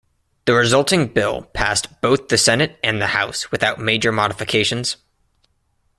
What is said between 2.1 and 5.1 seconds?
the Senate and the House without major modifications.